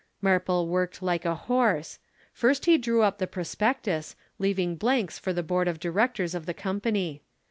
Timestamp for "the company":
6.47-7.21